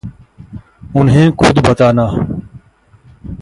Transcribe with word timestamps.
उन्हें 0.95 1.31
ख़ुद 1.31 1.59
बताना। 1.67 2.05